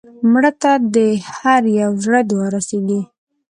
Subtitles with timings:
[0.31, 0.97] مړه ته د
[1.35, 3.01] هر یو زړه دعا رسېږي